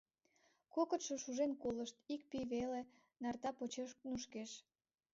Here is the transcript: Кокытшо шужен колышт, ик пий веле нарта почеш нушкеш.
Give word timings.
Кокытшо 0.73 1.13
шужен 1.23 1.51
колышт, 1.61 1.95
ик 2.13 2.21
пий 2.29 2.45
веле 2.53 2.81
нарта 3.21 3.49
почеш 3.57 3.91
нушкеш. 4.07 4.51